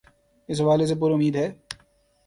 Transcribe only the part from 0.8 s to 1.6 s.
سے پرا مید ہے۔